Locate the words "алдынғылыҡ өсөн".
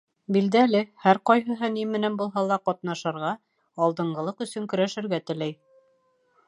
3.89-4.69